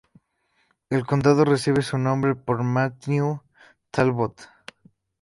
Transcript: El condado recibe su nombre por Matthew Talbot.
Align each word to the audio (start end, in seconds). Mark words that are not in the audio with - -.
El 0.89 1.05
condado 1.05 1.45
recibe 1.45 1.83
su 1.83 1.99
nombre 1.99 2.33
por 2.33 2.63
Matthew 2.63 3.39
Talbot. 3.91 4.41